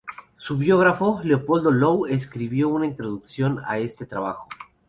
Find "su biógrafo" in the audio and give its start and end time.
0.39-1.21